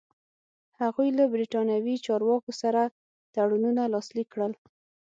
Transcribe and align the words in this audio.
هغوی 0.81 1.09
له 1.17 1.23
برېټانوي 1.33 1.95
چارواکو 2.05 2.51
سره 2.61 2.81
تړونونه 3.35 3.81
لاسلیک 3.93 4.27
کړل. 4.33 4.53